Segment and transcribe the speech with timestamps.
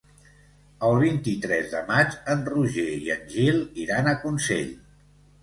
[0.87, 4.75] El vint-i-tres de maig en Roger i en Gil iran a Consell.